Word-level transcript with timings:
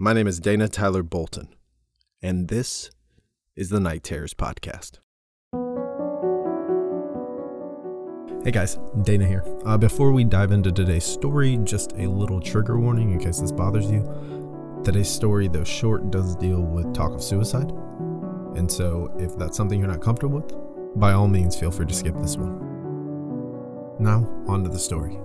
My 0.00 0.12
name 0.12 0.28
is 0.28 0.38
Dana 0.38 0.68
Tyler 0.68 1.02
Bolton, 1.02 1.48
and 2.22 2.46
this 2.46 2.92
is 3.56 3.70
the 3.70 3.80
Night 3.80 4.04
Terrors 4.04 4.32
Podcast. 4.32 5.00
Hey 8.44 8.52
guys, 8.52 8.78
Dana 9.02 9.26
here. 9.26 9.42
Uh, 9.66 9.76
before 9.76 10.12
we 10.12 10.22
dive 10.22 10.52
into 10.52 10.70
today's 10.70 11.02
story, 11.02 11.58
just 11.64 11.94
a 11.96 12.06
little 12.06 12.40
trigger 12.40 12.78
warning 12.78 13.10
in 13.10 13.18
case 13.18 13.40
this 13.40 13.50
bothers 13.50 13.90
you. 13.90 14.04
Today's 14.84 15.10
story, 15.10 15.48
though 15.48 15.64
short, 15.64 16.12
does 16.12 16.36
deal 16.36 16.60
with 16.60 16.94
talk 16.94 17.10
of 17.10 17.20
suicide. 17.20 17.72
And 18.54 18.70
so, 18.70 19.12
if 19.18 19.36
that's 19.36 19.56
something 19.56 19.80
you're 19.80 19.88
not 19.88 20.00
comfortable 20.00 20.38
with, 20.38 20.54
by 20.94 21.10
all 21.10 21.26
means, 21.26 21.56
feel 21.58 21.72
free 21.72 21.86
to 21.86 21.94
skip 21.94 22.14
this 22.18 22.36
one. 22.36 23.96
Now, 23.98 24.18
on 24.46 24.62
to 24.62 24.70
the 24.70 24.78
story. 24.78 25.18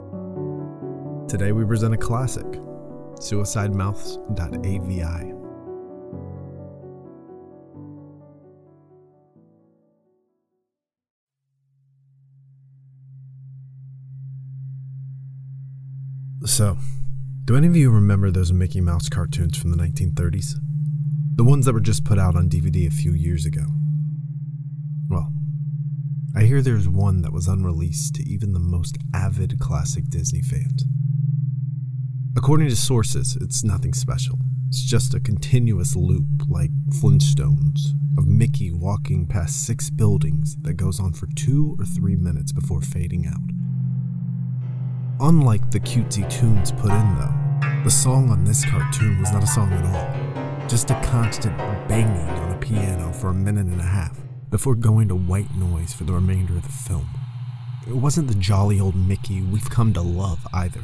Today 1.28 1.52
we 1.52 1.64
present 1.64 1.94
a 1.94 1.98
classic, 1.98 2.48
suicidemouse.avi. 3.24 5.34
So, 16.46 16.78
do 17.46 17.56
any 17.56 17.68
of 17.68 17.76
you 17.76 17.90
remember 17.90 18.30
those 18.30 18.52
Mickey 18.52 18.82
Mouse 18.82 19.08
cartoons 19.08 19.58
from 19.58 19.72
the 19.72 19.78
1930s? 19.78 20.56
The 21.36 21.44
ones 21.44 21.66
that 21.66 21.74
were 21.74 21.80
just 21.80 22.04
put 22.04 22.20
out 22.20 22.36
on 22.36 22.50
DVD 22.50 22.86
a 22.86 22.92
few 22.92 23.14
years 23.14 23.46
ago. 23.46 23.66
Well, 25.10 25.32
I 26.36 26.44
hear 26.44 26.62
there's 26.62 26.90
one 26.90 27.22
that 27.22 27.32
was 27.32 27.48
unreleased 27.48 28.16
to 28.16 28.24
even 28.24 28.52
the 28.52 28.60
most 28.60 28.98
avid 29.14 29.58
classic 29.60 30.10
Disney 30.10 30.42
fans. 30.42 30.84
According 32.36 32.68
to 32.70 32.76
sources, 32.76 33.38
it's 33.42 33.64
nothing 33.64 33.94
special. 33.94 34.40
It's 34.68 34.82
just 34.82 35.14
a 35.14 35.20
continuous 35.20 35.96
loop, 35.96 36.26
like 36.50 36.72
Flintstones, 36.90 37.94
of 38.18 38.26
Mickey 38.26 38.72
walking 38.72 39.28
past 39.28 39.68
six 39.68 39.92
buildings 39.92 40.56
that 40.62 40.74
goes 40.74 41.00
on 41.00 41.14
for 41.14 41.28
two 41.36 41.76
or 41.78 41.86
three 41.86 42.16
minutes 42.16 42.52
before 42.52 42.82
fading 42.82 43.28
out. 43.28 43.52
Unlike 45.20 45.70
the 45.70 45.80
cutesy 45.80 46.28
tunes 46.28 46.72
put 46.72 46.90
in, 46.90 47.16
though, 47.18 47.84
the 47.84 47.92
song 47.92 48.32
on 48.32 48.46
this 48.46 48.66
cartoon 48.66 49.20
was 49.20 49.32
not 49.32 49.44
a 49.44 49.48
song 49.48 49.72
at 49.72 49.86
all, 49.86 50.68
just 50.68 50.90
a 50.90 51.00
constant 51.04 51.56
banging 51.88 52.30
on 52.30 52.52
a 52.52 52.58
piano 52.58 53.14
for 53.14 53.28
a 53.28 53.34
minute 53.34 53.68
and 53.68 53.80
a 53.80 53.84
half 53.84 54.20
before 54.50 54.74
going 54.74 55.08
to 55.10 55.16
white 55.16 55.54
noise 55.54 55.94
for 55.94 56.04
the 56.04 56.14
remainder 56.14 56.58
of 56.58 56.64
the 56.64 56.70
film. 56.70 57.08
It 57.88 57.96
wasn't 57.96 58.28
the 58.28 58.36
jolly 58.36 58.80
old 58.80 58.96
Mickey 58.96 59.42
we've 59.42 59.70
come 59.70 59.94
to 59.94 60.02
love 60.02 60.48
either. 60.52 60.82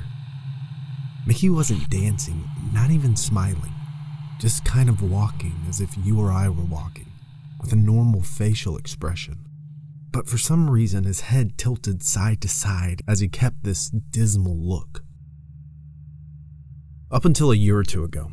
Mickey 1.30 1.52
wasn't 1.52 1.92
dancing, 1.92 2.50
not 2.74 2.90
even 2.90 3.16
smiling, 3.16 3.76
just 4.40 4.66
kind 4.66 4.90
of 4.90 5.04
walking 5.04 5.54
as 5.70 5.80
if 5.80 5.96
you 6.04 6.20
or 6.20 6.32
I 6.32 6.50
were 6.50 6.64
walking, 6.64 7.06
with 7.62 7.72
a 7.72 7.76
normal 7.76 8.24
facial 8.24 8.76
expression. 8.76 9.46
But 10.10 10.28
for 10.28 10.40
some 10.40 10.68
reason, 10.68 11.04
his 11.04 11.20
head 11.20 11.56
tilted 11.56 12.02
side 12.02 12.42
to 12.42 12.48
side 12.48 13.04
as 13.08 13.20
he 13.20 13.28
kept 13.28 13.62
this 13.64 13.92
dismal 13.92 14.58
look. 14.58 15.04
Up 17.12 17.26
until 17.26 17.52
a 17.52 17.56
year 17.56 17.78
or 17.78 17.84
two 17.84 18.04
ago, 18.04 18.32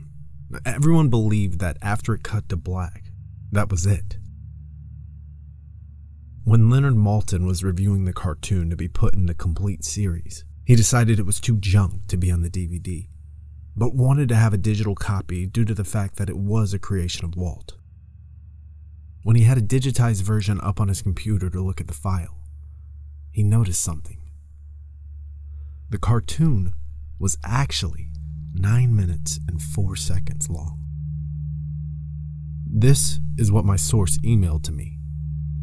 everyone 0.65 1.11
believed 1.11 1.59
that 1.59 1.77
after 1.83 2.15
it 2.15 2.23
cut 2.23 2.49
to 2.49 2.57
black, 2.57 3.11
that 3.53 3.71
was 3.71 3.85
it. 3.85 4.17
When 6.45 6.71
Leonard 6.71 6.95
Maltin 6.95 7.47
was 7.47 7.63
reviewing 7.63 8.07
the 8.07 8.15
cartoon 8.15 8.71
to 8.71 8.77
be 8.77 8.89
put 8.89 9.15
in 9.15 9.27
the 9.27 9.35
complete 9.35 9.85
series, 9.85 10.46
he 10.67 10.75
decided 10.75 11.21
it 11.21 11.27
was 11.27 11.39
too 11.39 11.57
junk 11.59 12.09
to 12.09 12.17
be 12.17 12.29
on 12.29 12.43
the 12.43 12.51
DVD, 12.51 13.07
but 13.77 13.95
wanted 13.95 14.29
to 14.29 14.35
have 14.35 14.53
a 14.53 14.59
digital 14.59 14.97
copy 14.97 15.47
due 15.47 15.65
to 15.65 15.75
the 15.75 15.85
fact 15.85 16.17
that 16.17 16.29
it 16.29 16.37
was 16.37 16.75
a 16.75 16.79
creation 16.79 17.25
of 17.25 17.37
Walt. 17.37 17.77
When 19.23 19.37
he 19.37 19.45
had 19.45 19.59
a 19.59 19.63
digitized 19.63 20.23
version 20.23 20.61
up 20.61 20.81
on 20.81 20.89
his 20.89 21.03
computer 21.03 21.49
to 21.51 21.63
look 21.63 21.81
at 21.81 21.87
the 21.87 21.95
file, 21.95 22.41
he 23.31 23.45
noticed 23.45 23.81
something. 23.81 24.19
The 25.91 25.99
cartoon 25.99 26.73
was 27.21 27.39
actually 27.45 28.09
9 28.53 28.95
minutes 28.95 29.39
and 29.47 29.63
4 29.63 29.95
seconds 29.95 30.51
long. 30.51 30.81
This 32.69 33.21
is 33.37 33.53
what 33.53 33.65
my 33.65 33.77
source 33.77 34.19
emailed 34.19 34.65
to 34.65 34.73
me 34.73 34.99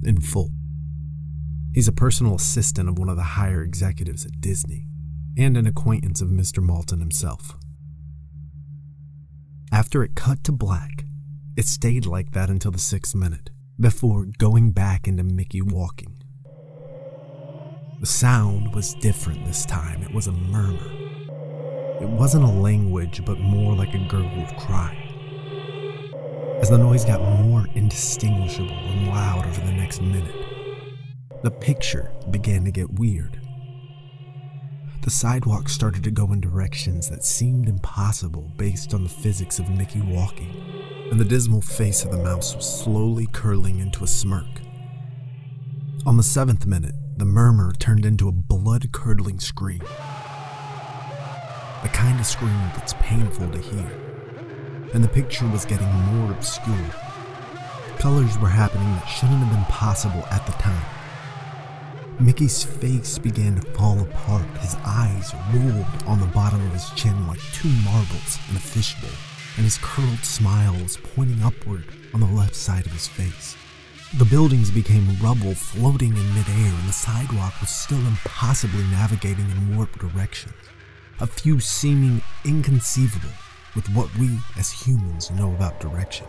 in 0.06 0.22
full. 0.22 0.52
He's 1.74 1.90
a 1.90 1.92
personal 1.92 2.36
assistant 2.36 2.88
of 2.88 2.98
one 2.98 3.10
of 3.10 3.18
the 3.18 3.24
higher 3.24 3.64
executives 3.64 4.26
at 4.26 4.40
Disney 4.40 4.88
and 5.38 5.58
an 5.58 5.66
acquaintance 5.66 6.22
of 6.22 6.30
Mr. 6.30 6.64
Maltin 6.64 7.00
himself. 7.00 7.58
After 9.72 10.04
it 10.04 10.16
cut 10.16 10.44
to 10.44 10.52
black, 10.52 11.06
it 11.56 11.66
stayed 11.66 12.06
like 12.06 12.32
that 12.32 12.50
until 12.50 12.72
the 12.72 12.80
sixth 12.80 13.16
minute, 13.16 13.50
before 13.80 14.26
going 14.38 14.72
back 14.72 15.08
into 15.08 15.24
Mickey 15.24 15.62
walking. 15.62 16.22
The 18.00 18.06
sound 18.06 18.76
was 18.76 18.96
different 18.96 19.46
this 19.46 19.66
time. 19.66 20.04
It 20.04 20.14
was 20.14 20.28
a 20.28 20.32
murmur. 20.32 20.92
It 22.02 22.10
wasn't 22.10 22.44
a 22.44 22.48
language, 22.48 23.24
but 23.26 23.40
more 23.40 23.76
like 23.76 23.94
a 23.94 24.08
gurgled 24.08 24.56
cry. 24.58 25.00
As 26.60 26.70
the 26.70 26.78
noise 26.78 27.06
got 27.06 27.22
more 27.22 27.68
indistinguishable 27.76 28.70
and 28.70 29.08
loud 29.08 29.46
over 29.46 29.62
the 29.62 29.72
next 29.72 30.02
minute, 30.02 30.36
the 31.44 31.52
picture 31.52 32.12
began 32.32 32.64
to 32.66 32.72
get 32.72 32.94
weird. 32.94 33.40
The 35.04 35.10
sidewalk 35.10 35.68
started 35.68 36.02
to 36.06 36.12
go 36.12 36.32
in 36.32 36.40
directions 36.40 37.10
that 37.10 37.26
seemed 37.26 37.68
impossible 37.68 38.54
based 38.56 38.94
on 38.94 39.04
the 39.04 39.10
physics 39.10 39.60
of 39.60 39.70
Mickey 39.70 40.00
walking, 40.00 40.56
and 41.12 41.20
the 41.20 41.26
dismal 41.26 41.60
face 41.60 42.06
of 42.06 42.12
the 42.12 42.24
mouse 42.24 42.56
was 42.56 42.80
slowly 42.82 43.28
curling 43.34 43.80
into 43.80 44.06
a 44.06 44.08
smirk. 44.08 44.62
On 46.06 46.16
the 46.16 46.24
seventh 46.24 46.66
minute, 46.66 46.96
the 47.18 47.26
murmur 47.26 47.74
turned 47.74 48.06
into 48.06 48.30
a 48.30 48.32
blood 48.32 48.94
curdling 48.94 49.42
scream. 49.42 49.84
The 51.82 51.90
kind 51.90 52.18
of 52.18 52.26
scream 52.26 52.72
that's 52.74 52.94
painful 53.02 53.52
to 53.52 53.58
hear. 53.58 53.92
And 54.94 55.04
the 55.04 55.10
picture 55.10 55.48
was 55.50 55.66
getting 55.66 55.90
more 55.90 56.32
obscure. 56.32 56.96
Colors 57.98 58.38
were 58.38 58.48
happening 58.48 58.88
that 58.94 59.08
shouldn't 59.08 59.40
have 59.40 59.52
been 59.52 59.66
possible 59.66 60.24
at 60.32 60.46
the 60.46 60.54
time. 60.54 61.03
Mickey's 62.20 62.64
face 62.64 63.18
began 63.18 63.56
to 63.56 63.72
fall 63.72 64.00
apart. 64.00 64.46
His 64.60 64.76
eyes 64.86 65.34
rolled 65.54 65.86
on 66.06 66.20
the 66.20 66.28
bottom 66.28 66.66
of 66.66 66.74
his 66.74 66.90
chin 66.92 67.28
like 67.28 67.40
two 67.54 67.70
marbles 67.84 68.38
in 68.50 68.56
a 68.56 68.60
fishbowl, 68.60 69.10
and 69.58 69.64
his 69.64 69.80
curled 69.82 70.24
smile 70.24 70.74
was 70.74 70.98
pointing 71.16 71.42
upward 71.44 71.86
on 72.14 72.20
the 72.20 72.28
left 72.28 72.56
side 72.56 72.86
of 72.86 72.92
his 72.92 73.08
face. 73.08 73.56
The 74.18 74.26
buildings 74.26 74.70
became 74.70 75.18
rubble 75.22 75.56
floating 75.56 76.16
in 76.16 76.36
midair, 76.36 76.72
and 76.72 76.88
the 76.88 76.94
sidewalk 76.94 77.60
was 77.60 77.72
still 77.72 78.06
impossibly 78.06 78.84
navigating 78.92 79.50
in 79.50 79.76
warped 79.76 79.98
directions, 79.98 80.54
a 81.20 81.26
few 81.26 81.60
seeming 81.60 82.22
inconceivable 82.46 83.34
with 83.76 83.90
what 83.90 84.16
we 84.18 84.38
as 84.56 84.72
humans 84.72 85.32
know 85.32 85.52
about 85.54 85.80
direction. 85.80 86.28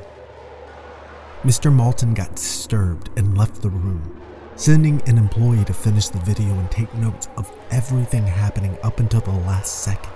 Mr. 1.42 1.70
Maltin 1.70 2.14
got 2.14 2.36
disturbed 2.36 3.10
and 3.18 3.36
left 3.36 3.60
the 3.60 3.68
room, 3.68 4.18
sending 4.56 5.02
an 5.08 5.18
employee 5.18 5.64
to 5.64 5.74
finish 5.74 6.08
the 6.08 6.18
video 6.20 6.52
and 6.54 6.70
take 6.70 6.92
notes 6.94 7.28
of 7.36 7.50
everything 7.70 8.26
happening 8.26 8.76
up 8.82 9.00
until 9.00 9.20
the 9.20 9.30
last 9.30 9.82
second, 9.82 10.12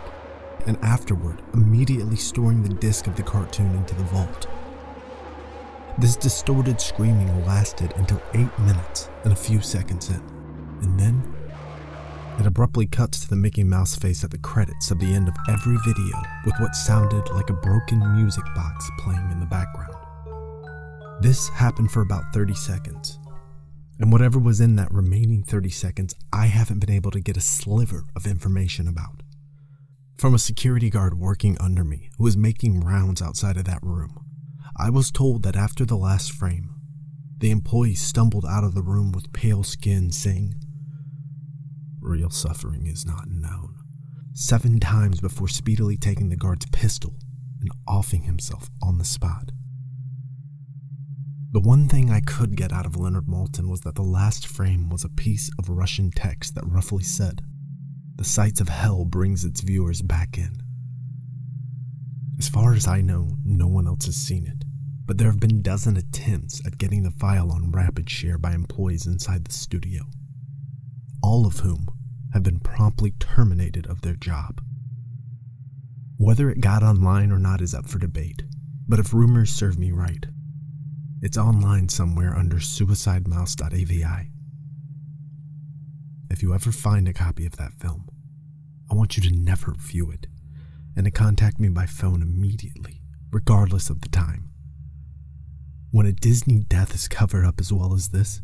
and 0.67 0.77
afterward, 0.83 1.43
immediately 1.55 2.17
storing 2.17 2.63
the 2.63 2.69
disc 2.69 3.07
of 3.07 3.17
the 3.17 3.23
cartoon 3.23 3.75
into 3.75 3.95
the 3.95 4.05
vault. 4.05 4.47
This 5.99 6.15
distorted 6.15 6.81
screaming 6.81 7.45
lasted 7.45 7.93
until 7.97 8.23
8 8.33 8.59
minutes 8.61 9.09
and 9.25 9.33
a 9.33 9.37
few 9.37 9.61
seconds 9.61 10.09
in, 10.11 10.23
and 10.83 10.99
then 10.99 11.35
it 12.39 12.47
abruptly 12.47 12.87
cuts 12.87 13.19
to 13.21 13.29
the 13.29 13.35
Mickey 13.35 13.65
Mouse 13.65 13.97
face 13.97 14.23
at 14.23 14.31
the 14.31 14.39
credits 14.39 14.93
of 14.93 15.01
the 15.01 15.13
end 15.13 15.27
of 15.27 15.35
every 15.49 15.77
video 15.85 16.17
with 16.47 16.55
what 16.61 16.77
sounded 16.77 17.29
like 17.31 17.51
a 17.51 17.55
broken 17.55 17.99
music 18.15 18.45
box 18.55 18.89
playing 19.01 19.29
in 19.33 19.41
the 19.41 19.47
background. 19.47 19.97
This 21.21 21.49
happened 21.49 21.91
for 21.91 22.03
about 22.03 22.33
30 22.33 22.55
seconds, 22.55 23.18
and 23.99 24.13
whatever 24.13 24.39
was 24.39 24.61
in 24.61 24.77
that 24.77 24.93
remaining 24.93 25.43
30 25.43 25.71
seconds, 25.71 26.15
I 26.33 26.47
haven't 26.47 26.79
been 26.79 26.91
able 26.91 27.11
to 27.11 27.21
get 27.21 27.37
a 27.37 27.41
sliver 27.41 28.05
of 28.15 28.27
information 28.27 28.87
about. 28.87 29.23
From 30.17 30.35
a 30.35 30.39
security 30.39 30.91
guard 30.91 31.19
working 31.19 31.57
under 31.61 31.85
me 31.85 32.11
who 32.17 32.25
was 32.25 32.37
making 32.37 32.81
rounds 32.81 33.23
outside 33.23 33.57
of 33.57 33.65
that 33.65 33.83
room, 33.83 34.19
I 34.77 34.91
was 34.91 35.11
told 35.11 35.43
that 35.43 35.57
after 35.57 35.85
the 35.85 35.97
last 35.97 36.33
frame, 36.33 36.75
the 37.39 37.51
employee 37.51 37.95
stumbled 37.95 38.45
out 38.45 38.65
of 38.65 38.75
the 38.75 38.83
room 38.83 39.13
with 39.13 39.33
pale 39.33 39.63
skin, 39.63 40.11
saying, 40.11 40.55
Real 42.01 42.31
suffering 42.31 42.87
is 42.87 43.07
not 43.07 43.29
known, 43.29 43.77
seven 44.33 44.81
times 44.81 45.21
before 45.21 45.49
speedily 45.49 45.97
taking 45.97 46.29
the 46.29 46.37
guard's 46.37 46.67
pistol 46.67 47.15
and 47.61 47.71
offing 47.87 48.23
himself 48.23 48.71
on 48.83 48.99
the 48.99 49.05
spot. 49.05 49.51
The 51.51 51.61
one 51.61 51.89
thing 51.89 52.11
I 52.11 52.21
could 52.21 52.57
get 52.57 52.75
out 52.75 52.85
of 52.85 52.97
Leonard 52.97 53.27
Maltin 53.27 53.71
was 53.71 53.81
that 53.81 53.95
the 53.95 54.03
last 54.03 54.47
frame 54.47 54.91
was 54.91 55.03
a 55.03 55.09
piece 55.09 55.51
of 55.59 55.71
Russian 55.71 56.11
text 56.11 56.55
that 56.55 56.67
roughly 56.67 57.03
said, 57.03 57.41
The 58.17 58.25
sights 58.25 58.61
of 58.61 58.69
hell 58.69 59.07
brings 59.07 59.47
its 59.47 59.63
viewers 59.63 60.03
back 60.03 60.37
in. 60.37 60.63
As 62.39 62.51
far 62.51 62.75
as 62.75 62.87
I 62.87 63.01
know, 63.01 63.39
no 63.47 63.67
one 63.67 63.87
else 63.87 64.05
has 64.05 64.17
seen 64.17 64.47
it, 64.47 64.67
but 65.07 65.17
there 65.17 65.29
have 65.31 65.41
been 65.41 65.63
dozen 65.63 65.97
attempts 65.97 66.61
at 66.67 66.77
getting 66.77 67.03
the 67.03 67.11
file 67.13 67.51
on 67.51 67.73
RapidShare 67.73 68.39
by 68.39 68.53
employees 68.53 69.07
inside 69.07 69.47
the 69.47 69.53
studio, 69.53 70.03
all 71.23 71.47
of 71.47 71.61
whom 71.61 71.89
have 72.35 72.43
been 72.43 72.61
promptly 72.61 73.13
terminated 73.13 73.87
of 73.87 74.03
their 74.03 74.17
job. 74.17 74.61
Whether 76.19 76.51
it 76.51 76.61
got 76.61 76.83
online 76.83 77.33
or 77.33 77.39
not 77.39 77.63
is 77.63 77.73
up 77.73 77.89
for 77.89 77.99
debate, 77.99 78.43
but 78.87 78.99
if 78.99 79.15
rumors 79.15 79.51
serve 79.51 79.79
me 79.79 79.93
right, 79.93 80.27
it's 81.21 81.37
online 81.37 81.89
somewhere 81.89 82.35
under 82.37 82.57
suicidemouse.avi. 82.57 84.31
If 86.31 86.43
you 86.43 86.55
ever 86.55 86.71
find 86.71 87.09
a 87.09 87.13
copy 87.13 87.47
of 87.47 87.57
that 87.57 87.75
film, 87.75 88.09
I 88.91 88.95
want 88.95 89.17
you 89.17 89.23
to 89.25 89.35
never 89.35 89.75
view 89.75 90.11
it 90.11 90.27
and 90.97 91.05
to 91.05 91.11
contact 91.11 91.59
me 91.59 91.69
by 91.69 91.87
phone 91.87 92.23
immediately, 92.23 93.01
regardless 93.31 93.91
of 93.91 94.01
the 94.01 94.09
time. 94.09 94.51
When 95.91 96.07
a 96.07 96.13
Disney 96.13 96.61
death 96.61 96.95
is 96.95 97.09
covered 97.09 97.45
up 97.45 97.61
as 97.61 97.73
well 97.73 97.95
as 97.95 98.11
this, 98.11 98.41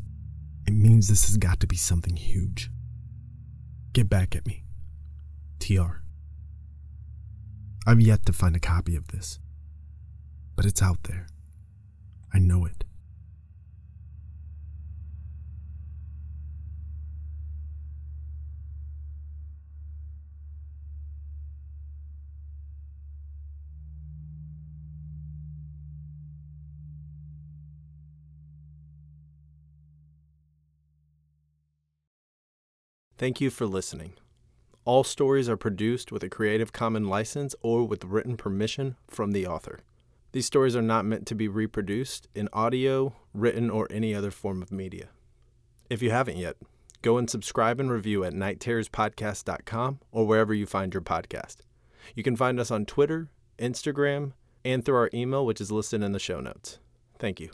it 0.66 0.72
means 0.72 1.08
this 1.08 1.26
has 1.26 1.36
got 1.36 1.60
to 1.60 1.66
be 1.66 1.76
something 1.76 2.16
huge. 2.16 2.70
Get 3.92 4.08
back 4.08 4.34
at 4.34 4.46
me. 4.46 4.64
TR. 5.60 6.02
I've 7.86 8.00
yet 8.00 8.24
to 8.26 8.32
find 8.32 8.56
a 8.56 8.60
copy 8.60 8.96
of 8.96 9.08
this, 9.08 9.38
but 10.56 10.64
it's 10.64 10.82
out 10.82 11.04
there. 11.04 11.26
I 12.34 12.40
know 12.40 12.64
it. 12.64 12.84
Thank 33.16 33.40
you 33.40 33.48
for 33.50 33.64
listening. 33.64 34.14
All 34.84 35.04
stories 35.04 35.48
are 35.48 35.56
produced 35.56 36.10
with 36.10 36.24
a 36.24 36.28
Creative 36.28 36.72
Commons 36.72 37.06
license 37.06 37.54
or 37.62 37.84
with 37.86 38.04
written 38.04 38.36
permission 38.36 38.96
from 39.06 39.30
the 39.30 39.46
author. 39.46 39.78
These 40.34 40.46
stories 40.46 40.74
are 40.74 40.82
not 40.82 41.04
meant 41.04 41.28
to 41.28 41.36
be 41.36 41.46
reproduced 41.46 42.26
in 42.34 42.48
audio, 42.52 43.14
written, 43.32 43.70
or 43.70 43.86
any 43.88 44.12
other 44.12 44.32
form 44.32 44.62
of 44.62 44.72
media. 44.72 45.10
If 45.88 46.02
you 46.02 46.10
haven't 46.10 46.38
yet, 46.38 46.56
go 47.02 47.18
and 47.18 47.30
subscribe 47.30 47.78
and 47.78 47.88
review 47.88 48.24
at 48.24 48.32
nightterrorspodcast.com 48.32 50.00
or 50.10 50.26
wherever 50.26 50.52
you 50.52 50.66
find 50.66 50.92
your 50.92 51.02
podcast. 51.02 51.58
You 52.16 52.24
can 52.24 52.34
find 52.34 52.58
us 52.58 52.72
on 52.72 52.84
Twitter, 52.84 53.28
Instagram, 53.60 54.32
and 54.64 54.84
through 54.84 54.96
our 54.96 55.10
email, 55.14 55.46
which 55.46 55.60
is 55.60 55.70
listed 55.70 56.02
in 56.02 56.10
the 56.10 56.18
show 56.18 56.40
notes. 56.40 56.80
Thank 57.20 57.38
you. 57.38 57.50